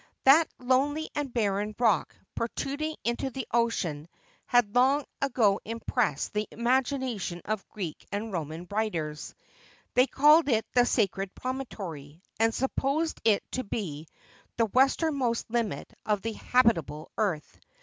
That 0.23 0.47
lonely 0.57 1.11
and 1.13 1.31
barren 1.31 1.75
rock, 1.77 2.15
protruding 2.33 2.95
into 3.03 3.29
the 3.29 3.45
ocean, 3.53 4.07
had 4.47 4.73
long 4.73 5.05
ago 5.21 5.59
impressed 5.63 6.33
the 6.33 6.47
imagination 6.49 7.39
of 7.45 7.69
Greek 7.69 8.03
and 8.11 8.33
Roman 8.33 8.65
writers; 8.71 9.35
they 9.93 10.07
called 10.07 10.49
it 10.49 10.65
the 10.73 10.87
Sacred 10.87 11.35
Promontory, 11.35 12.19
and 12.39 12.51
supposed 12.51 13.21
it 13.23 13.43
to 13.51 13.63
be 13.63 14.07
the 14.57 14.65
west 14.65 15.03
ernmost 15.03 15.45
limit 15.51 15.93
of 16.03 16.23
the 16.23 16.33
habitable 16.33 17.11
earth. 17.19 17.59